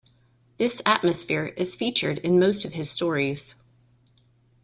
[0.57, 3.53] This atmosphere is featured in most of his stories.